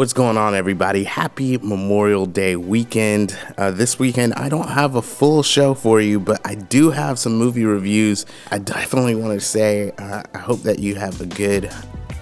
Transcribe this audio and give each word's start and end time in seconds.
What's 0.00 0.14
going 0.14 0.38
on, 0.38 0.54
everybody? 0.54 1.04
Happy 1.04 1.58
Memorial 1.58 2.24
Day 2.24 2.56
weekend. 2.56 3.36
Uh, 3.58 3.70
this 3.70 3.98
weekend, 3.98 4.32
I 4.32 4.48
don't 4.48 4.70
have 4.70 4.94
a 4.94 5.02
full 5.02 5.42
show 5.42 5.74
for 5.74 6.00
you, 6.00 6.18
but 6.18 6.40
I 6.42 6.54
do 6.54 6.90
have 6.90 7.18
some 7.18 7.34
movie 7.36 7.66
reviews. 7.66 8.24
I 8.50 8.60
definitely 8.60 9.14
want 9.14 9.38
to 9.38 9.46
say 9.46 9.90
uh, 9.98 10.22
I 10.32 10.38
hope 10.38 10.62
that 10.62 10.78
you 10.78 10.94
have 10.94 11.20
a 11.20 11.26
good 11.26 11.70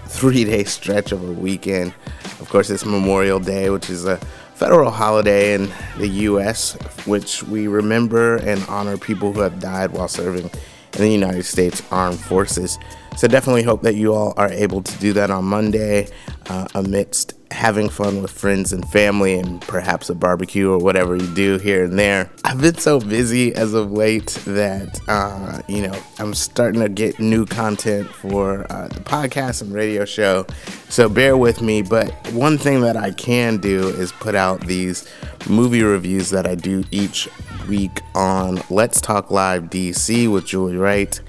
three 0.06 0.42
day 0.42 0.64
stretch 0.64 1.12
of 1.12 1.22
a 1.22 1.32
weekend. 1.32 1.94
Of 2.40 2.48
course, 2.48 2.68
it's 2.68 2.84
Memorial 2.84 3.38
Day, 3.38 3.70
which 3.70 3.90
is 3.90 4.06
a 4.06 4.16
federal 4.56 4.90
holiday 4.90 5.54
in 5.54 5.70
the 5.98 6.08
U.S., 6.08 6.72
which 7.06 7.44
we 7.44 7.68
remember 7.68 8.38
and 8.38 8.60
honor 8.68 8.98
people 8.98 9.32
who 9.32 9.38
have 9.42 9.60
died 9.60 9.92
while 9.92 10.08
serving 10.08 10.50
in 10.94 10.98
the 11.00 11.10
United 11.10 11.44
States 11.44 11.80
Armed 11.92 12.18
Forces. 12.18 12.76
So 13.16 13.28
definitely 13.28 13.62
hope 13.62 13.82
that 13.82 13.94
you 13.94 14.14
all 14.14 14.34
are 14.36 14.50
able 14.50 14.82
to 14.82 14.98
do 14.98 15.12
that 15.12 15.30
on 15.30 15.44
Monday 15.44 16.08
uh, 16.48 16.66
amidst 16.74 17.37
having 17.50 17.88
fun 17.88 18.22
with 18.22 18.30
friends 18.30 18.72
and 18.72 18.86
family 18.90 19.38
and 19.38 19.60
perhaps 19.62 20.10
a 20.10 20.14
barbecue 20.14 20.70
or 20.70 20.78
whatever 20.78 21.16
you 21.16 21.34
do 21.34 21.58
here 21.58 21.84
and 21.84 21.98
there. 21.98 22.30
I've 22.44 22.60
been 22.60 22.76
so 22.76 23.00
busy 23.00 23.54
as 23.54 23.74
of 23.74 23.90
late 23.92 24.28
that, 24.46 25.00
uh, 25.08 25.62
you 25.68 25.82
know, 25.82 25.98
I'm 26.18 26.34
starting 26.34 26.80
to 26.80 26.88
get 26.88 27.18
new 27.18 27.46
content 27.46 28.08
for 28.08 28.70
uh, 28.70 28.88
the 28.88 29.00
podcast 29.00 29.62
and 29.62 29.72
radio 29.72 30.04
show. 30.04 30.46
So 30.88 31.08
bear 31.08 31.36
with 31.36 31.62
me. 31.62 31.82
But 31.82 32.10
one 32.32 32.58
thing 32.58 32.80
that 32.82 32.96
I 32.96 33.10
can 33.12 33.58
do 33.58 33.88
is 33.88 34.12
put 34.12 34.34
out 34.34 34.60
these 34.66 35.08
movie 35.48 35.82
reviews 35.82 36.30
that 36.30 36.46
I 36.46 36.54
do 36.54 36.84
each 36.90 37.28
week 37.68 38.00
on 38.14 38.62
Let's 38.70 39.00
Talk 39.00 39.30
Live 39.30 39.64
DC 39.64 40.30
with 40.32 40.46
Julie 40.46 40.76
Wright 40.76 41.20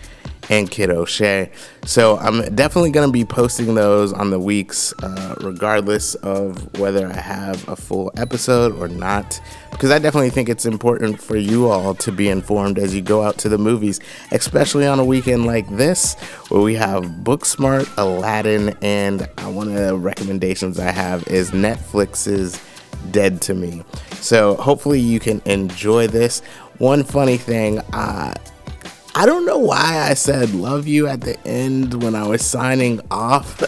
and 0.49 0.69
Kidd 0.69 0.89
O'Shea. 0.89 1.51
So 1.85 2.17
I'm 2.17 2.55
definitely 2.55 2.91
going 2.91 3.07
to 3.07 3.13
be 3.13 3.25
posting 3.25 3.75
those 3.75 4.11
on 4.11 4.31
the 4.31 4.39
weeks, 4.39 4.93
uh, 5.03 5.35
regardless 5.41 6.15
of 6.15 6.77
whether 6.79 7.07
I 7.07 7.19
have 7.19 7.67
a 7.67 7.75
full 7.75 8.11
episode 8.17 8.75
or 8.79 8.87
not, 8.87 9.39
because 9.71 9.91
I 9.91 9.99
definitely 9.99 10.31
think 10.31 10.49
it's 10.49 10.65
important 10.65 11.21
for 11.21 11.37
you 11.37 11.67
all 11.67 11.95
to 11.95 12.11
be 12.11 12.29
informed 12.29 12.79
as 12.79 12.95
you 12.95 13.01
go 13.01 13.21
out 13.21 13.37
to 13.39 13.49
the 13.49 13.57
movies, 13.57 13.99
especially 14.31 14.85
on 14.87 14.99
a 14.99 15.05
weekend 15.05 15.45
like 15.45 15.69
this, 15.69 16.15
where 16.49 16.61
we 16.61 16.75
have 16.75 17.03
Booksmart, 17.05 17.89
Aladdin, 17.97 18.75
and 18.81 19.29
one 19.45 19.67
of 19.67 19.75
the 19.75 19.95
recommendations 19.95 20.79
I 20.79 20.91
have 20.91 21.27
is 21.27 21.51
Netflix's 21.51 22.59
Dead 23.11 23.41
to 23.43 23.53
Me. 23.53 23.83
So 24.15 24.55
hopefully 24.55 24.99
you 24.99 25.19
can 25.19 25.41
enjoy 25.45 26.07
this. 26.07 26.41
One 26.79 27.03
funny 27.03 27.37
thing, 27.37 27.79
uh, 27.93 28.33
I 29.19 29.25
don't 29.25 29.45
know 29.45 29.57
why 29.57 30.07
I 30.09 30.13
said 30.13 30.53
love 30.53 30.87
you 30.87 31.05
at 31.07 31.19
the 31.19 31.37
end 31.45 32.01
when 32.03 32.15
I 32.15 32.25
was 32.25 32.41
signing 32.41 33.01
off 33.11 33.61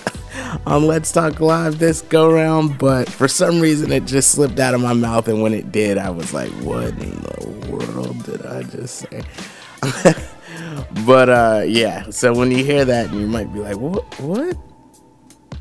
on 0.65 0.87
Let's 0.87 1.11
Talk 1.11 1.41
Live 1.41 1.77
this 1.77 2.03
go 2.03 2.31
round, 2.31 2.77
but 2.77 3.09
for 3.09 3.27
some 3.27 3.59
reason 3.59 3.91
it 3.91 4.05
just 4.05 4.31
slipped 4.31 4.59
out 4.59 4.73
of 4.73 4.79
my 4.79 4.93
mouth. 4.93 5.27
And 5.27 5.41
when 5.41 5.53
it 5.53 5.69
did, 5.69 5.97
I 5.97 6.09
was 6.09 6.33
like, 6.33 6.51
what 6.61 6.91
in 6.91 7.21
the 7.21 7.67
world 7.69 8.23
did 8.23 8.45
I 8.45 8.63
just 8.63 8.99
say? 8.99 9.23
but 11.05 11.27
uh, 11.27 11.63
yeah, 11.67 12.09
so 12.11 12.33
when 12.33 12.49
you 12.51 12.63
hear 12.63 12.85
that, 12.85 13.11
you 13.11 13.27
might 13.27 13.51
be 13.51 13.59
like, 13.59 13.75
what? 13.75 14.05
What? 14.21 14.55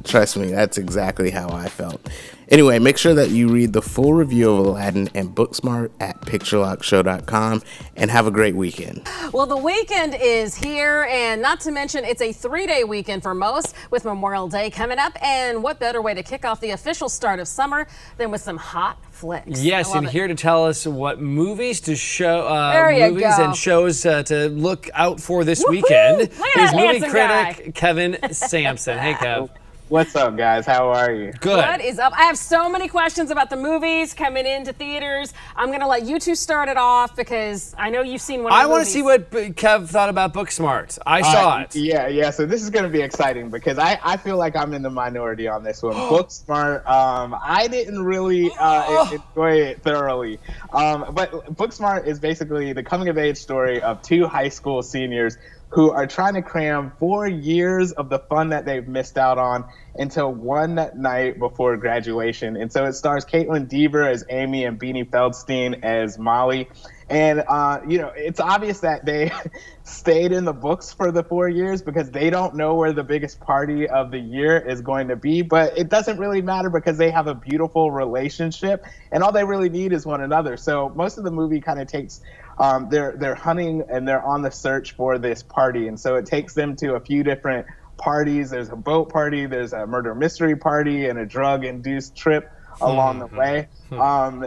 Trust 0.05 0.37
me, 0.37 0.49
that's 0.51 0.79
exactly 0.79 1.31
how 1.31 1.49
I 1.51 1.69
felt. 1.69 2.01
Anyway, 2.49 2.79
make 2.81 2.99
sure 2.99 3.15
that 3.15 3.31
you 3.31 3.49
read 3.49 3.73
the 3.73 3.83
full 3.83 4.13
review 4.13 4.51
of 4.51 4.67
Aladdin 4.67 5.09
and 5.15 5.29
Booksmart 5.29 5.91
at 6.01 6.21
picturelockshow.com 6.23 7.63
and 7.97 8.11
have 8.11 8.27
a 8.27 8.31
great 8.33 8.57
weekend. 8.57 9.07
Well, 9.33 9.47
the 9.47 9.57
weekend 9.57 10.17
is 10.21 10.57
here, 10.57 11.07
and 11.11 11.41
not 11.41 11.61
to 11.61 11.71
mention, 11.71 12.05
it's 12.05 12.21
a 12.23 12.33
three 12.33 12.67
day 12.67 12.83
weekend 12.83 13.23
for 13.23 13.35
most 13.35 13.75
with 13.91 14.05
Memorial 14.05 14.49
Day 14.49 14.69
coming 14.71 14.99
up. 14.99 15.17
And 15.23 15.63
what 15.63 15.79
better 15.79 16.03
way 16.03 16.15
to 16.15 16.25
kick 16.25 16.45
off 16.45 16.61
the 16.61 16.71
official 16.71 17.09
start 17.09 17.39
of 17.39 17.47
summer 17.47 17.87
than 18.17 18.33
with 18.33 18.41
some 18.41 18.57
hot 18.57 18.99
flicks? 19.13 19.63
Yes, 19.63 19.95
and 19.95 20.07
it. 20.07 20.11
here 20.13 20.27
to 20.27 20.35
tell 20.35 20.67
us 20.67 20.87
what 20.87 21.21
movies 21.21 21.81
to 21.83 21.95
show, 21.95 22.49
uh, 22.49 22.73
There 22.73 22.91
you 22.91 23.11
movies 23.13 23.37
go. 23.37 23.45
and 23.45 23.55
shows 23.55 24.05
uh, 24.05 24.25
to 24.25 24.49
look 24.49 24.89
out 24.95 25.21
for 25.21 25.45
this 25.45 25.63
Woohoo! 25.63 25.71
weekend 25.71 26.21
is 26.23 26.75
movie 26.75 26.99
critic 27.01 27.13
guy. 27.13 27.71
Kevin 27.75 28.19
Sampson. 28.33 28.99
Hey, 28.99 29.13
Kev. 29.15 29.51
What's 29.91 30.15
up, 30.15 30.37
guys? 30.37 30.67
How 30.67 30.91
are 30.91 31.11
you? 31.13 31.33
Good. 31.33 31.57
What 31.57 31.81
is 31.81 31.99
up? 31.99 32.13
I 32.17 32.23
have 32.23 32.39
so 32.39 32.71
many 32.71 32.87
questions 32.87 33.33
about 33.33 33.51
the 33.51 33.57
movies 33.57 34.15
coming 34.15 34.47
into 34.47 34.73
theaters. 34.73 35.33
I'm 35.57 35.71
going 35.71 35.81
to 35.81 35.89
let 35.89 36.05
you 36.05 36.21
two 36.21 36.37
start 36.37 36.69
it 36.69 36.77
off 36.77 37.17
because 37.17 37.75
I 37.77 37.91
know 37.91 38.01
you've 38.01 38.21
seen 38.21 38.45
one 38.45 38.53
of 38.53 38.57
I 38.57 38.67
want 38.67 38.85
to 38.85 38.89
see 38.89 39.03
what 39.03 39.33
B- 39.33 39.49
Kev 39.51 39.89
thought 39.89 40.09
about 40.09 40.33
Booksmart. 40.33 40.97
I 41.05 41.23
saw 41.23 41.57
Uh, 41.57 41.61
it. 41.63 41.75
Yeah, 41.75 42.07
yeah. 42.07 42.31
So 42.31 42.47
this 42.47 42.63
is 42.63 42.71
going 42.71 42.85
to 42.85 42.89
be 42.89 43.01
exciting 43.03 43.51
because 43.51 43.81
I, 43.81 43.99
I 44.05 44.17
feel 44.17 44.37
like 44.37 44.55
I'm 44.55 44.75
in 44.75 44.83
the 44.83 44.91
minority 44.91 45.49
on 45.49 45.65
this 45.65 45.83
one. 45.83 45.95
Booksmart, 46.09 46.89
um, 46.89 47.35
I 47.43 47.67
didn't 47.67 48.05
really 48.05 48.49
uh, 48.61 49.11
enjoy 49.35 49.55
it 49.55 49.83
thoroughly. 49.83 50.39
Um, 50.73 51.07
but 51.13 51.33
Booksmart 51.57 52.07
is 52.07 52.21
basically 52.21 52.73
the 52.73 52.85
coming 52.85 53.09
of 53.09 53.19
age 53.19 53.39
story 53.39 53.83
of 53.83 54.03
two 54.03 54.29
high 54.29 54.51
school 54.51 54.85
seniors 54.85 55.37
who 55.71 55.91
are 55.91 56.07
trying 56.07 56.35
to 56.35 56.43
cram 56.43 56.93
four 56.99 57.27
years 57.29 57.93
of 57.93 58.09
the 58.09 58.19
fun 58.19 58.51
that 58.51 58.65
they've 58.65 58.87
missed 58.89 59.17
out 59.17 59.39
on 59.39 59.65
into 59.95 60.27
one 60.27 60.75
night 60.95 61.39
before 61.39 61.77
graduation. 61.77 62.57
And 62.57 62.73
so 62.73 62.85
it 62.85 62.95
stars 62.95 63.25
Kaitlyn 63.25 63.69
Dever 63.69 64.09
as 64.09 64.25
Amy 64.29 64.65
and 64.65 64.79
Beanie 64.79 65.09
Feldstein 65.09 65.83
as 65.83 66.19
Molly. 66.19 66.69
And 67.09 67.43
uh, 67.49 67.81
you 67.89 67.99
know, 67.99 68.13
it's 68.15 68.39
obvious 68.39 68.81
that 68.81 69.05
they 69.05 69.33
stayed 69.83 70.31
in 70.31 70.45
the 70.45 70.53
books 70.53 70.93
for 70.93 71.11
the 71.11 71.25
four 71.25 71.49
years 71.49 71.83
because 71.83 72.09
they 72.13 72.31
don't 72.31 72.55
know 72.55 72.77
where 72.77 72.93
the 72.93 73.03
biggest 73.03 73.41
party 73.41 73.89
of 73.89 74.13
the 74.13 74.21
year 74.21 74.57
is 74.57 74.81
going 74.81 75.09
to 75.09 75.17
be. 75.17 75.43
But 75.43 75.77
it 75.77 75.89
doesn't 75.89 76.19
really 76.19 76.41
matter 76.41 76.71
because 76.71 76.99
they 76.99 77.11
have 77.11 77.27
a 77.27 77.35
beautiful 77.35 77.91
relationship, 77.91 78.85
and 79.11 79.25
all 79.25 79.33
they 79.33 79.43
really 79.43 79.71
need 79.71 79.93
is 79.93 80.07
one 80.07 80.21
another. 80.21 80.57
So 80.57 80.93
most 80.95 81.19
of 81.19 81.25
the 81.25 81.33
movie 81.33 81.61
kind 81.61 81.81
of 81.81 81.89
takes 81.89 82.21
um, 82.59 82.89
they're 82.91 83.17
they're 83.17 83.35
hunting 83.35 83.83
and 83.91 84.07
they're 84.07 84.23
on 84.23 84.43
the 84.43 84.51
search 84.51 84.93
for 84.93 85.19
this 85.19 85.43
party, 85.43 85.89
and 85.89 85.99
so 85.99 86.15
it 86.15 86.27
takes 86.27 86.55
them 86.55 86.77
to 86.77 86.95
a 86.95 87.01
few 87.01 87.25
different 87.25 87.67
parties. 88.01 88.51
There's 88.51 88.71
a 88.71 88.77
boat 88.77 89.11
party, 89.11 89.47
there's 89.47 89.73
a 89.73 89.87
murder 89.87 90.15
mystery 90.15 90.57
party, 90.57 91.07
and 91.07 91.19
a 91.19 91.27
drug 91.27 91.65
induced 91.65 92.17
trip 92.17 92.51
along 92.81 93.21
the 93.21 93.27
way. 93.27 93.69
Um, 93.93 94.45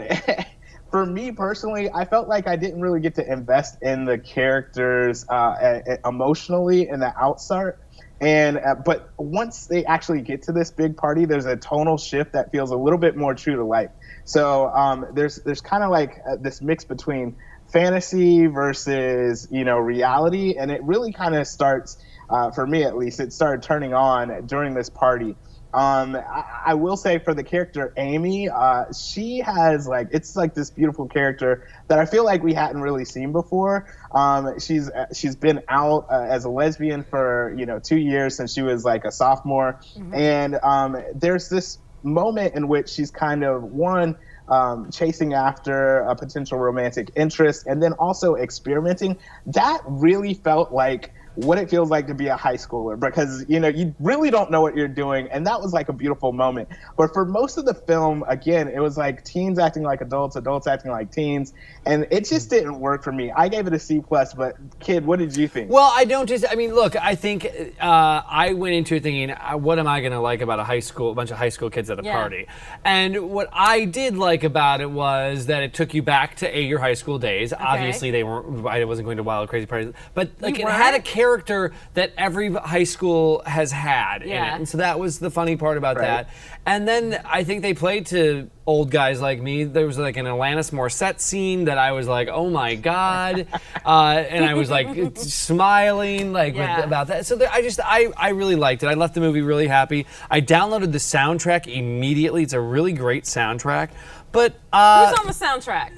for 0.91 1.05
me 1.05 1.31
personally, 1.31 1.89
I 1.91 2.05
felt 2.05 2.27
like 2.27 2.47
I 2.47 2.55
didn't 2.55 2.81
really 2.81 2.99
get 2.99 3.15
to 3.15 3.31
invest 3.31 3.81
in 3.81 4.05
the 4.05 4.17
characters 4.17 5.27
uh, 5.27 5.97
emotionally 6.05 6.87
in 6.87 6.99
the 6.99 7.13
outstart. 7.19 7.77
And 8.21 8.57
uh, 8.57 8.75
but 8.75 9.11
once 9.17 9.67
they 9.67 9.85
actually 9.85 10.21
get 10.21 10.43
to 10.43 10.53
this 10.53 10.71
big 10.71 10.95
party, 10.95 11.25
there's 11.25 11.45
a 11.45 11.57
tonal 11.57 11.97
shift 11.97 12.33
that 12.33 12.51
feels 12.51 12.71
a 12.71 12.77
little 12.77 12.99
bit 12.99 13.17
more 13.17 13.33
true 13.33 13.55
to 13.55 13.65
life. 13.65 13.89
So 14.23 14.69
um, 14.69 15.07
there's 15.13 15.37
there's 15.37 15.61
kind 15.61 15.83
of 15.83 15.91
like 15.91 16.21
uh, 16.25 16.37
this 16.39 16.61
mix 16.61 16.85
between 16.85 17.35
fantasy 17.73 18.45
versus 18.45 19.47
you 19.51 19.65
know 19.65 19.79
reality, 19.79 20.55
and 20.57 20.71
it 20.71 20.81
really 20.83 21.11
kind 21.11 21.35
of 21.35 21.47
starts 21.47 21.97
uh, 22.29 22.51
for 22.51 22.65
me 22.65 22.83
at 22.83 22.95
least. 22.95 23.19
It 23.19 23.33
started 23.33 23.63
turning 23.63 23.93
on 23.93 24.45
during 24.45 24.75
this 24.75 24.89
party. 24.89 25.35
Um, 25.73 26.15
I, 26.15 26.43
I 26.67 26.73
will 26.75 26.95
say 26.95 27.17
for 27.17 27.33
the 27.33 27.43
character 27.43 27.93
Amy, 27.97 28.47
uh, 28.47 28.85
she 28.93 29.39
has 29.39 29.87
like 29.87 30.09
it's 30.11 30.35
like 30.35 30.53
this 30.53 30.69
beautiful 30.69 31.07
character 31.07 31.67
that 31.87 31.97
I 31.97 32.05
feel 32.05 32.23
like 32.23 32.43
we 32.43 32.53
hadn't 32.53 32.81
really 32.81 33.05
seen 33.05 33.31
before. 33.31 33.87
Um, 34.11 34.59
she's 34.59 34.89
uh, 34.91 35.07
she's 35.13 35.35
been 35.35 35.63
out 35.67 36.05
uh, 36.11 36.27
as 36.29 36.45
a 36.45 36.49
lesbian 36.49 37.03
for 37.03 37.55
you 37.57 37.65
know 37.65 37.79
two 37.79 37.97
years 37.97 38.37
since 38.37 38.53
she 38.53 38.61
was 38.61 38.85
like 38.85 39.03
a 39.03 39.11
sophomore, 39.11 39.79
and 40.13 40.59
um, 40.61 40.95
there's 41.15 41.49
this 41.49 41.79
moment 42.03 42.53
in 42.53 42.67
which 42.67 42.89
she's 42.89 43.09
kind 43.09 43.43
of 43.43 43.63
one 43.63 44.15
um, 44.47 44.89
chasing 44.91 45.33
after 45.33 45.99
a 46.01 46.15
potential 46.15 46.59
romantic 46.59 47.11
interest 47.15 47.65
and 47.65 47.81
then 47.81 47.93
also 47.93 48.35
experimenting. 48.35 49.17
That 49.45 49.81
really 49.85 50.33
felt 50.33 50.71
like 50.71 51.13
what 51.35 51.57
it 51.57 51.69
feels 51.69 51.89
like 51.89 52.07
to 52.07 52.13
be 52.13 52.27
a 52.27 52.37
high 52.37 52.55
schooler 52.55 52.99
because 52.99 53.45
you 53.47 53.59
know 53.59 53.67
you 53.67 53.93
really 53.99 54.29
don't 54.29 54.51
know 54.51 54.61
what 54.61 54.75
you're 54.75 54.87
doing 54.87 55.27
and 55.31 55.47
that 55.47 55.59
was 55.59 55.73
like 55.73 55.89
a 55.89 55.93
beautiful 55.93 56.31
moment 56.31 56.69
but 56.97 57.11
for 57.13 57.25
most 57.25 57.57
of 57.57 57.65
the 57.65 57.73
film 57.73 58.23
again 58.27 58.67
it 58.67 58.79
was 58.79 58.97
like 58.97 59.23
teens 59.23 59.57
acting 59.57 59.81
like 59.83 60.01
adults 60.01 60.35
adults 60.35 60.67
acting 60.67 60.91
like 60.91 61.11
teens 61.11 61.53
and 61.85 62.05
it 62.11 62.25
just 62.25 62.49
didn't 62.49 62.79
work 62.79 63.03
for 63.03 63.11
me 63.11 63.31
i 63.35 63.47
gave 63.47 63.65
it 63.65 63.73
a 63.73 63.79
c 63.79 63.99
plus 63.99 64.33
but 64.33 64.55
kid 64.79 65.05
what 65.05 65.17
did 65.19 65.35
you 65.35 65.47
think 65.47 65.71
Well, 65.71 65.91
I 65.95 66.05
don't 66.05 66.27
just. 66.27 66.45
I 66.49 66.55
mean, 66.55 66.73
look. 66.75 66.95
I 66.95 67.15
think 67.15 67.45
uh, 67.81 68.21
I 68.27 68.53
went 68.53 68.75
into 68.75 68.95
it 68.95 69.03
thinking, 69.03 69.31
uh, 69.31 69.53
what 69.57 69.79
am 69.79 69.87
I 69.87 70.01
going 70.01 70.11
to 70.11 70.19
like 70.19 70.41
about 70.41 70.59
a 70.59 70.63
high 70.63 70.79
school, 70.81 71.11
a 71.11 71.15
bunch 71.15 71.31
of 71.31 71.37
high 71.37 71.49
school 71.49 71.69
kids 71.69 71.89
at 71.89 71.99
a 71.99 72.03
Yeah. 72.03 72.11
party? 72.13 72.47
And 72.83 73.29
what 73.31 73.49
I 73.53 73.85
did 73.85 74.17
like 74.17 74.43
about 74.43 74.81
it 74.81 74.89
was 74.91 75.45
that 75.47 75.63
it 75.63 75.73
took 75.73 75.93
you 75.93 76.01
back 76.03 76.35
to 76.37 76.57
a, 76.57 76.61
your 76.61 76.79
high 76.79 76.93
school 76.95 77.17
days. 77.19 77.53
Obviously, 77.53 78.11
they 78.11 78.23
weren't. 78.23 78.65
I 78.67 78.83
wasn't 78.85 79.05
going 79.05 79.17
to 79.17 79.23
wild 79.23 79.49
crazy 79.49 79.65
parties, 79.65 79.93
but 80.13 80.31
like 80.41 80.57
You 80.57 80.67
it 80.67 80.71
had 80.71 80.89
a 80.89 80.97
weren't? 80.97 81.05
Character 81.23 81.71
that 81.93 82.11
every 82.17 82.51
high 82.53 82.83
school 82.83 83.41
has 83.45 83.71
had 83.71 84.23
in 84.23 84.29
Yeah. 84.29 84.53
it. 84.53 84.57
And 84.57 84.67
so 84.67 84.77
that 84.79 84.99
was 84.99 85.19
the 85.19 85.31
funny 85.31 85.55
part 85.55 85.77
about 85.77 85.95
Right. 85.95 86.05
that. 86.27 86.29
And 86.65 86.85
then 86.87 87.21
I 87.25 87.43
think 87.45 87.61
they 87.61 87.73
played 87.73 88.05
to 88.07 88.49
old 88.65 88.91
guys 88.91 89.21
like 89.21 89.41
me. 89.41 89.63
There 89.63 89.85
was 89.85 89.97
like 89.97 90.17
an 90.17 90.25
Alanis 90.25 90.71
Morissette 90.71 91.19
scene 91.21 91.65
that 91.65 91.77
I 91.77 91.93
was 91.93 92.07
like, 92.07 92.27
oh 92.29 92.49
my 92.49 92.75
God. 92.75 93.47
uh, 93.85 94.23
and 94.35 94.43
I 94.43 94.53
was 94.55 94.69
like 94.69 94.87
smiling 95.17 96.33
like 96.33 96.55
with- 96.55 96.83
about 96.85 97.07
that. 97.07 97.25
So 97.25 97.35
there, 97.37 97.49
I 97.51 97.61
just, 97.61 97.79
I, 97.83 98.11
I 98.17 98.29
really 98.29 98.55
liked 98.57 98.83
it. 98.83 98.87
I 98.87 98.93
left 98.95 99.13
the 99.13 99.21
movie 99.21 99.41
really 99.41 99.67
happy. 99.67 100.05
I 100.29 100.41
downloaded 100.41 100.91
the 100.91 100.97
soundtrack 100.99 101.67
immediately. 101.73 102.43
It's 102.43 102.53
a 102.53 102.59
really 102.61 102.91
great 102.93 103.23
soundtrack. 103.23 103.89
But, 104.33 104.55
uh, 104.73 105.07
Who's 105.09 105.19
on 105.19 105.27
the 105.27 105.33
soundtrack? 105.71 105.91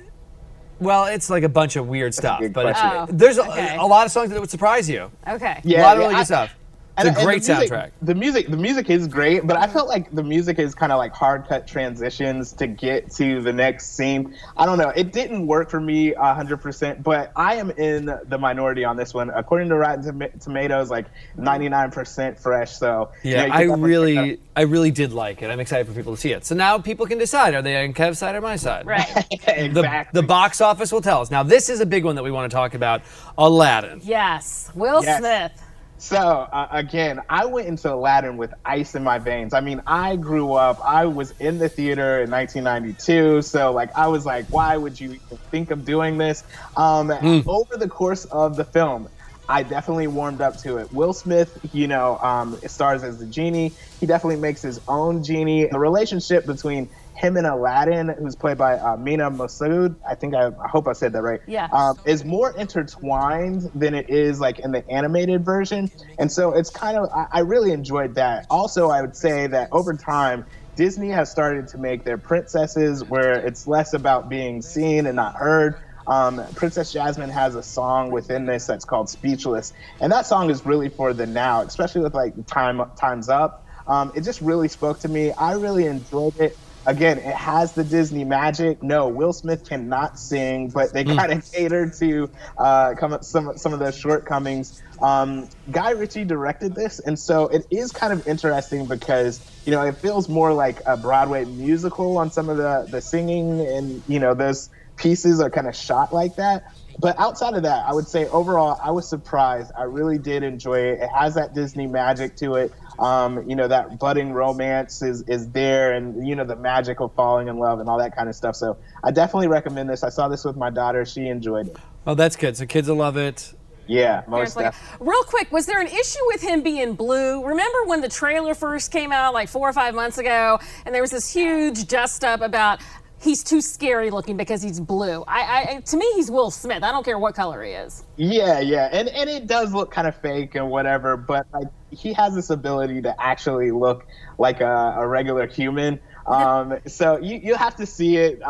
Well, 0.80 1.06
it's 1.06 1.30
like 1.30 1.44
a 1.44 1.50
bunch 1.50 1.76
of 1.76 1.88
weird 1.88 2.14
stuff. 2.14 2.40
But 2.52 2.66
it's, 2.68 2.80
question. 2.80 2.90
Oh, 2.94 3.06
there's 3.10 3.38
a, 3.38 3.48
okay. 3.50 3.78
a 3.78 3.86
lot 3.86 4.06
of 4.06 4.12
songs 4.12 4.30
that 4.30 4.40
would 4.40 4.50
surprise 4.50 4.90
you. 4.90 5.12
Okay. 5.28 5.62
Yeah, 5.64 5.82
a 5.82 5.84
lot 5.84 5.98
of 5.98 6.04
really 6.04 6.16
I- 6.16 6.20
good 6.20 6.26
stuff. 6.26 6.56
And- 6.98 7.08
It's 7.08 7.18
a 7.18 7.20
and 7.20 7.26
great 7.28 7.44
the 7.44 7.54
music- 7.56 7.72
soundtrack. 7.72 7.92
The 8.02 8.16
music, 8.16 8.48
the 8.50 8.58
music 8.58 8.90
is 8.90 9.08
great, 9.08 9.46
but 9.46 9.58
I 9.58 9.68
felt 9.68 9.88
like 9.88 10.12
the 10.12 10.24
music 10.24 10.60
is 10.60 10.74
kind 10.76 10.92
of 10.92 10.98
like 10.98 11.14
hard 11.14 11.48
cut 11.48 11.68
transitions 11.68 12.52
to 12.54 12.68
get 12.68 13.12
to 13.12 13.42
the 13.42 13.52
next 13.54 13.96
scene. 13.96 14.36
I 14.58 14.66
don't 14.66 14.78
know. 14.78 14.90
It 14.96 15.12
didn't 15.12 15.48
work 15.48 15.70
for 15.70 15.80
me 15.82 16.14
hundred 16.14 16.58
percent, 16.58 17.04
but 17.04 17.32
I 17.36 17.56
am 17.56 17.72
in 17.72 18.06
the 18.28 18.38
minority 18.38 18.84
on 18.86 18.96
this 18.98 19.14
one. 19.14 19.30
According 19.30 19.70
to 19.70 19.76
Rotten 19.76 20.30
Tomatoes, 20.40 20.90
like 20.90 21.06
ninety 21.38 21.70
nine 21.70 21.92
percent 21.92 22.40
fresh. 22.40 22.72
So 22.74 23.10
you 23.24 23.36
know, 23.36 23.46
Yeah, 23.46 23.54
I 23.56 23.66
can 23.66 23.70
definitely 23.70 24.16
check 24.16 24.26
it 24.26 24.28
really, 24.30 24.40
I 24.56 24.62
really 24.62 24.92
did 24.92 25.12
like 25.14 25.42
it. 25.42 25.50
I'm 25.50 25.60
excited 25.60 25.88
for 25.88 25.94
people 25.94 26.16
to 26.16 26.22
see 26.22 26.32
it. 26.32 26.46
So 26.46 26.56
now 26.56 26.78
people 26.78 27.06
can 27.06 27.18
decide: 27.18 27.54
are 27.56 27.62
they 27.62 27.84
on 27.84 27.94
Kev's 27.94 28.20
side 28.20 28.36
or 28.36 28.42
my 28.42 28.56
side? 28.56 28.86
Right. 28.86 29.08
out. 29.18 29.26
The, 29.46 29.66
exactly. 29.66 30.22
the 30.22 30.28
box 30.28 30.62
office 30.62 30.92
will 30.92 31.02
tell 31.02 31.22
us. 31.22 31.30
Now, 31.32 31.44
this 31.44 31.70
is 31.70 31.80
a 31.82 31.86
big 31.86 32.06
one 32.06 32.16
that 32.16 32.24
we 32.24 32.32
want 32.32 32.50
to 32.50 32.56
talk 32.56 32.74
about: 32.74 33.02
Aladdin. 33.38 34.00
Yes. 34.04 34.72
Will 34.76 35.04
Yes. 35.04 35.20
Smith. 35.20 35.62
So 35.98 36.18
uh, 36.18 36.68
again, 36.72 37.22
I 37.30 37.46
went 37.46 37.68
into 37.68 37.94
Aladdin 37.94 38.38
with 38.38 38.54
ice 38.66 38.96
in 38.96 39.04
my 39.04 39.20
veins. 39.20 39.54
I 39.54 39.62
mean, 39.62 39.82
I 39.88 40.18
grew 40.18 40.54
up. 40.54 40.80
I 40.86 41.06
was 41.06 41.32
in 41.40 41.58
the 41.60 41.70
theater 41.70 42.22
in 42.22 42.30
1992, 42.32 43.42
so 43.42 43.72
like 43.74 43.90
I 43.96 44.08
was 44.08 44.26
like, 44.26 44.48
why 44.50 44.76
would 44.78 45.00
you 45.00 45.14
even 45.14 45.40
think 45.52 45.72
of 45.72 45.86
doing 45.86 46.18
this? 46.18 46.44
Um, 46.76 47.12
Over 47.48 47.78
the 47.78 47.88
course 47.88 48.26
of 48.26 48.58
the 48.58 48.66
film, 48.66 49.08
I 49.48 49.64
definitely 49.64 50.08
warmed 50.08 50.42
up 50.42 50.56
to 50.64 50.78
it. 50.78 50.88
Will 50.92 51.14
Smith, 51.14 51.52
you 51.64 51.88
know, 51.88 52.18
um, 52.24 52.60
stars 52.66 53.04
as 53.04 53.20
the 53.20 53.28
genie. 53.28 53.78
He 54.00 54.08
definitely 54.08 54.38
makes 54.38 54.64
his 54.64 54.80
own 54.88 55.24
genie. 55.24 55.68
The 55.72 55.80
relationship 55.80 56.46
between 56.48 56.90
him 57.16 57.38
and 57.38 57.48
Aladdin, 57.48 58.14
who's 58.20 58.36
played 58.36 58.58
by 58.58 58.78
uh, 58.78 58.98
Mena 58.98 59.32
Massoud, 59.32 59.96
I 60.08 60.16
think 60.16 60.36
I, 60.36 60.48
I 60.48 60.68
hope 60.68 60.88
I 60.88 60.94
said 60.94 61.14
that 61.14 61.22
right. 61.22 61.40
Yeah. 61.48 61.68
Um, 61.72 61.98
is 62.06 62.26
more 62.26 62.52
intertwined 62.56 63.64
than 63.74 63.94
it 63.94 64.10
is 64.10 64.40
like 64.40 64.60
in 64.60 64.72
the 64.72 64.88
animated 64.90 65.46
version, 65.46 65.90
and 66.20 66.32
so 66.32 66.54
it's 66.54 66.70
kind 66.70 66.98
of 66.98 67.10
I, 67.16 67.28
I 67.32 67.40
really 67.42 67.72
enjoyed 67.72 68.16
that. 68.16 68.46
Also, 68.50 68.90
I 68.90 69.02
would 69.02 69.16
say 69.16 69.48
that 69.48 69.70
over 69.72 69.94
time. 69.94 70.46
Disney 70.78 71.08
has 71.12 71.32
started 71.32 71.70
to 71.70 71.78
make 71.78 72.04
their 72.04 72.18
princesses 72.18 73.02
where 73.02 73.36
it's 73.46 73.66
less 73.66 73.94
about 73.94 74.28
being 74.28 74.62
seen 74.62 75.06
and 75.06 75.16
not 75.16 75.36
heard. 75.36 75.76
Um, 76.08 76.42
Princess 76.56 76.92
Jasmine 76.92 77.30
has 77.30 77.56
a 77.56 77.64
song 77.64 78.12
within 78.12 78.46
this 78.46 78.68
that's 78.68 78.86
called 78.86 79.10
"Speechless," 79.10 79.74
and 80.02 80.12
that 80.12 80.28
song 80.28 80.50
is 80.50 80.66
really 80.66 80.90
for 80.90 81.14
the 81.14 81.26
now, 81.26 81.62
especially 81.62 82.02
with 82.02 82.14
like 82.14 82.34
time 82.46 82.82
times 83.00 83.30
up. 83.30 83.66
Um, 83.88 84.12
it 84.16 84.24
just 84.24 84.42
really 84.42 84.68
spoke 84.68 85.00
to 85.00 85.08
me. 85.08 85.32
I 85.32 85.54
really 85.54 85.86
enjoyed 85.86 86.34
it. 86.40 86.58
Again, 86.86 87.18
it 87.18 87.36
has 87.36 87.74
the 87.74 87.84
Disney 87.84 88.24
magic. 88.24 88.84
No, 88.84 89.10
Will 89.10 89.34
Smith 89.34 89.64
cannot 89.68 90.20
sing, 90.20 90.70
but 90.70 90.94
they 90.94 91.04
kind 91.04 91.32
of 91.34 91.44
cater 91.54 91.92
to 92.00 92.30
uh, 92.58 92.94
come 93.00 93.14
up 93.14 93.24
some 93.24 93.58
some 93.58 93.74
of 93.74 93.80
the 93.80 93.92
shortcomings. 93.92 94.74
Um, 95.02 95.50
Guy 95.70 95.92
Ritchie 95.92 96.26
directed 96.26 96.76
this, 96.76 97.00
and 97.00 97.18
so 97.18 97.48
it 97.48 97.66
is 97.72 97.92
kind 97.92 98.14
of 98.14 98.28
interesting 98.28 98.88
because 98.88 99.42
you 99.66 99.72
know 99.72 99.82
it 99.82 100.02
feels 100.02 100.30
more 100.30 100.54
like 100.54 100.82
a 100.86 100.96
Broadway 100.96 101.46
musical 101.46 102.18
on 102.18 102.32
some 102.32 102.50
of 102.50 102.58
the 102.58 102.88
the 102.90 103.02
singing, 103.02 103.62
and 103.62 104.04
you 104.08 104.20
know 104.20 104.36
those 104.36 104.70
pieces 104.98 105.42
are 105.42 105.50
kind 105.50 105.68
of 105.68 105.76
shot 105.76 106.14
like 106.14 106.36
that. 106.38 106.64
But 107.00 107.20
outside 107.20 107.56
of 107.56 107.64
that, 107.64 107.86
I 107.86 107.94
would 107.94 108.08
say 108.08 108.26
overall, 108.28 108.80
I 108.82 108.92
was 108.92 109.10
surprised. 109.10 109.72
I 109.78 109.84
really 109.84 110.18
did 110.18 110.44
enjoy 110.44 110.80
it. 110.80 111.00
It 111.02 111.10
has 111.14 111.36
that 111.36 111.54
Disney 111.54 111.88
magic 111.88 112.38
to 112.38 112.56
it. 112.56 112.72
Um, 113.00 113.50
you 113.50 113.56
know, 113.56 113.68
that 113.68 114.00
budding 114.00 114.34
romance 114.34 115.02
is, 115.02 115.22
is 115.24 115.50
there 115.50 115.94
and, 115.94 116.28
you 116.28 116.36
know, 116.36 116.46
the 116.46 116.56
magic 116.56 117.02
of 117.02 117.14
falling 117.14 117.48
in 117.48 117.58
love 117.58 117.80
and 117.80 117.90
all 117.90 117.98
that 117.98 118.16
kind 118.16 118.30
of 118.30 118.36
stuff. 118.36 118.56
So 118.56 118.78
I 119.04 119.12
definitely 119.12 119.48
recommend 119.48 119.90
this. 119.90 120.04
I 120.04 120.10
saw 120.10 120.28
this 120.28 120.46
with 120.46 120.56
my 120.56 120.70
daughter. 120.70 121.06
She 121.06 121.28
enjoyed 121.28 121.68
it. 121.68 121.78
Oh, 122.08 122.16
that's 122.16 122.36
good. 122.36 122.56
So 122.56 122.66
kids 122.66 122.88
will 122.88 122.96
love 122.98 123.18
it. 123.18 123.54
Yeah, 123.88 124.24
most 124.28 124.56
like- 124.56 124.66
definitely. 124.66 125.08
Real 125.08 125.24
quick, 125.24 125.52
was 125.52 125.66
there 125.68 125.80
an 125.80 125.88
issue 125.88 126.26
with 126.28 126.42
him 126.42 126.64
being 126.64 126.94
blue? 126.96 127.46
Remember 127.46 127.86
when 127.86 128.02
the 128.02 128.10
trailer 128.10 128.56
first 128.56 128.92
came 128.92 129.12
out 129.12 129.34
like 129.34 129.48
four 129.48 129.70
or 129.70 129.74
five 129.74 129.94
months 129.94 130.18
ago, 130.18 130.60
and 130.86 130.96
there 130.96 131.04
was 131.04 131.12
this 131.12 131.32
huge 131.32 131.88
dust 131.88 132.24
up 132.24 132.42
about 132.42 132.80
he's 133.22 133.44
too 133.44 133.62
scary 133.62 134.10
looking 134.12 134.38
because 134.38 134.62
he's 134.62 134.80
blue. 134.80 135.24
I, 135.28 135.76
I 135.78 135.80
to 135.82 135.98
me, 135.98 136.12
he's 136.16 136.30
Will 136.32 136.52
Smith. 136.52 136.84
I 136.84 136.92
don't 136.92 137.04
care 137.04 137.18
what 137.20 137.36
color 137.36 137.64
he 137.64 137.72
is. 137.72 138.04
Yeah, 138.18 138.60
yeah, 138.60 138.90
and 138.92 139.08
and 139.10 139.30
it 139.30 139.48
does 139.48 139.74
look 139.74 139.92
kind 139.92 140.08
of 140.08 140.16
fake 140.18 140.56
and 140.56 140.70
whatever, 140.70 141.18
but 141.18 141.48
like 141.54 141.68
he 141.92 142.14
has 142.14 142.36
this 142.36 142.50
ability 142.50 143.02
to 143.04 143.22
actually 143.22 143.72
look 143.72 144.06
like 144.38 144.62
a, 144.62 144.96
a 144.98 145.08
regular 145.08 145.48
human. 145.48 146.00
Um, 146.28 146.78
so 146.88 147.18
you 147.18 147.38
you 147.38 147.56
have 147.56 147.76
to 147.78 147.86
see 147.86 148.18
it. 148.18 148.42
Uh, 148.44 148.48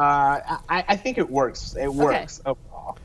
I 0.69 0.83
I 0.87 0.95
think 0.95 1.17
it 1.17 1.29
works. 1.29 1.75
It 1.75 1.93
works 1.93 2.41
overall. 2.45 2.97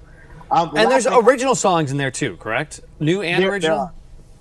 Um, 0.51 0.73
And 0.77 0.91
there's 0.91 1.05
thing- 1.05 1.15
original 1.25 1.55
songs 1.55 1.93
in 1.93 1.97
there 1.97 2.11
too, 2.11 2.37
correct? 2.39 2.81
New 2.99 3.23
and 3.23 3.37
there- 3.43 3.49
there 3.49 3.53
original. 3.53 3.79
are. 3.79 3.93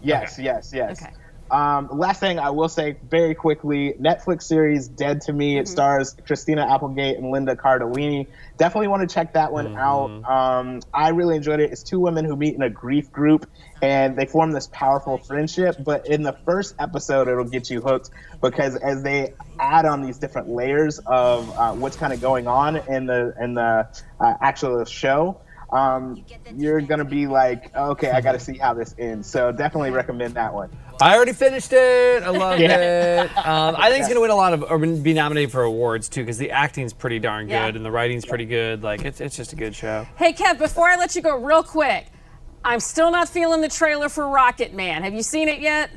Yes, 0.01 0.33
Okay. 0.33 0.44
yes, 0.45 0.71
yes. 0.74 1.01
Okay. 1.04 1.13
Um, 1.51 1.89
last 1.91 2.19
thing 2.19 2.39
I 2.39 2.51
will 2.51 2.69
say 2.69 2.97
very 3.09 3.33
quickly 3.33 3.93
Netflix 3.99 4.43
series 4.43 4.87
Dead 4.87 5.21
to 5.21 5.33
Me. 5.33 5.57
It 5.57 5.67
stars 5.67 6.15
Christina 6.25 6.67
Applegate 6.71 7.17
and 7.17 7.31
Linda 7.31 7.55
Cardellini. 7.55 8.27
Definitely 8.57 8.87
want 8.87 9.07
to 9.07 9.13
check 9.13 9.33
that 9.33 9.51
one 9.51 9.75
out. 9.75 10.09
Um, 10.29 10.81
I 10.93 11.09
really 11.09 11.35
enjoyed 11.35 11.59
it. 11.59 11.71
It's 11.71 11.83
two 11.83 11.99
women 11.99 12.25
who 12.25 12.35
meet 12.35 12.55
in 12.55 12.61
a 12.61 12.69
grief 12.69 13.11
group 13.11 13.49
and 13.81 14.17
they 14.17 14.25
form 14.25 14.51
this 14.51 14.67
powerful 14.71 15.17
friendship. 15.17 15.77
But 15.83 16.07
in 16.07 16.23
the 16.23 16.33
first 16.45 16.75
episode, 16.79 17.27
it'll 17.27 17.45
get 17.45 17.69
you 17.69 17.81
hooked 17.81 18.09
because 18.41 18.75
as 18.75 19.03
they 19.03 19.33
add 19.59 19.85
on 19.85 20.01
these 20.01 20.17
different 20.17 20.49
layers 20.49 20.99
of 20.99 21.49
uh, 21.57 21.73
what's 21.73 21.97
kind 21.97 22.13
of 22.13 22.21
going 22.21 22.47
on 22.47 22.77
in 22.77 23.05
the 23.05 23.33
in 23.39 23.55
the 23.55 23.87
uh, 24.19 24.33
actual 24.41 24.85
show, 24.85 25.39
um, 25.71 26.23
you're 26.55 26.81
gonna 26.81 27.05
be 27.05 27.27
like, 27.27 27.75
okay, 27.75 28.11
I 28.11 28.21
got 28.21 28.33
to 28.33 28.39
see 28.39 28.57
how 28.57 28.73
this 28.73 28.93
ends. 28.97 29.29
So 29.29 29.51
definitely 29.51 29.91
recommend 29.91 30.35
that 30.35 30.53
one. 30.53 30.69
I 31.01 31.15
already 31.15 31.33
finished 31.33 31.71
it. 31.73 32.23
I 32.23 32.29
love 32.29 32.59
Yeah. 32.59 33.23
it. 33.23 33.37
Um, 33.37 33.75
I 33.77 33.89
think 33.89 33.99
it's 34.01 34.07
gonna 34.09 34.21
win 34.21 34.31
a 34.31 34.35
lot 34.35 34.53
of, 34.53 34.63
or 34.63 34.77
be 34.77 35.13
nominated 35.13 35.51
for 35.51 35.63
awards 35.63 36.09
too, 36.09 36.21
because 36.21 36.37
the 36.37 36.51
acting's 36.51 36.93
pretty 36.93 37.19
darn 37.19 37.45
good 37.47 37.51
Yeah. 37.53 37.67
and 37.67 37.85
the 37.85 37.91
writing's 37.91 38.25
pretty 38.25 38.45
good. 38.45 38.83
Like 38.83 39.05
it's, 39.05 39.21
it's 39.21 39.35
just 39.35 39.53
a 39.53 39.55
good 39.55 39.75
show. 39.75 40.05
Hey, 40.17 40.33
Kev, 40.33 40.57
before 40.59 40.87
I 40.87 40.95
let 40.97 41.15
you 41.15 41.21
go, 41.21 41.37
real 41.37 41.63
quick, 41.63 42.07
I'm 42.63 42.79
still 42.81 43.11
not 43.11 43.29
feeling 43.29 43.61
the 43.61 43.69
trailer 43.69 44.09
for 44.09 44.23
Rocketman. 44.25 45.03
Have 45.03 45.13
you 45.13 45.23
seen 45.23 45.47
it 45.47 45.61
yet? 45.61 45.89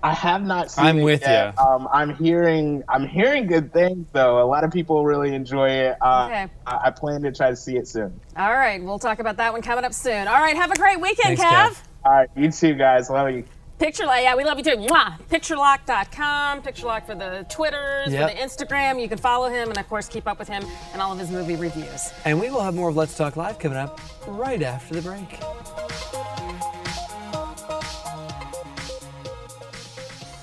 I 0.00 0.14
have 0.14 0.44
not 0.44 0.70
seen 0.70 0.84
it 0.84 0.86
yet. 0.86 0.94
I'm 0.96 1.02
with 1.02 1.20
yet. 1.22 1.54
ya. 1.56 1.74
Um, 1.74 1.88
I'm 1.92 2.14
hearing 2.14 2.84
I'm 2.88 3.08
hearing 3.08 3.48
good 3.48 3.72
things 3.72 4.06
though. 4.12 4.40
A 4.40 4.46
lot 4.46 4.62
of 4.62 4.70
people 4.70 5.04
really 5.04 5.34
enjoy 5.34 5.70
it. 5.70 5.96
Uh, 6.00 6.26
Okay. 6.30 6.46
I, 6.68 6.78
I 6.84 6.90
plan 6.92 7.22
to 7.22 7.32
try 7.32 7.50
to 7.50 7.56
see 7.56 7.76
it 7.76 7.88
soon. 7.88 8.20
All 8.36 8.52
right, 8.52 8.80
we'll 8.80 9.00
talk 9.00 9.18
about 9.18 9.38
that 9.38 9.52
one 9.52 9.60
coming 9.60 9.84
up 9.84 9.92
soon. 9.92 10.28
All 10.28 10.38
right, 10.38 10.54
have 10.54 10.70
a 10.70 10.76
great 10.76 11.00
weekend, 11.00 11.36
Thanks, 11.36 11.42
Kev. 11.42 11.70
Kev. 11.70 11.82
All 12.04 12.12
right, 12.12 12.28
you 12.36 12.52
too, 12.52 12.74
guys. 12.74 13.10
Love 13.10 13.30
you. 13.32 13.42
Picture 13.78 14.06
Lock, 14.06 14.18
yeah, 14.20 14.34
we 14.34 14.42
love 14.44 14.58
you 14.58 14.64
too. 14.64 14.76
Mwah. 14.76 15.18
Picturelock.com, 15.30 16.62
Picturelock 16.62 17.06
for 17.06 17.14
the 17.14 17.46
Twitters, 17.48 18.12
Yep. 18.12 18.28
for 18.30 18.34
the 18.36 18.42
Instagram. 18.42 19.00
You 19.00 19.08
can 19.08 19.18
follow 19.18 19.48
him 19.48 19.68
and, 19.68 19.78
of 19.78 19.88
course, 19.88 20.08
keep 20.08 20.26
up 20.26 20.38
with 20.38 20.48
him 20.48 20.64
and 20.92 21.00
all 21.00 21.12
of 21.12 21.18
his 21.18 21.30
movie 21.30 21.54
reviews. 21.54 22.12
And 22.24 22.40
we 22.40 22.50
will 22.50 22.60
have 22.62 22.74
more 22.74 22.88
of 22.88 22.96
Let's 22.96 23.16
Talk 23.16 23.36
Live 23.36 23.58
coming 23.60 23.78
up 23.78 24.00
right 24.26 24.62
after 24.62 24.94
the 24.94 25.02
break. 25.02 25.38